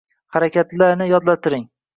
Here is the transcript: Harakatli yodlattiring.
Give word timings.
Harakatli 0.37 0.89
yodlattiring. 1.13 1.71